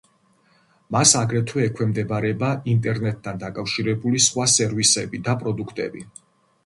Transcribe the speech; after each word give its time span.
მას 0.95 1.11
აგრეთვე 1.19 1.65
ექვემდებარება 1.65 2.49
ინტერნეტთან 2.73 3.43
დაკავშირებული 3.47 4.23
სხვა 4.29 4.49
სერვისები 4.59 5.23
და 5.29 5.37
პროდუქტები. 5.45 6.03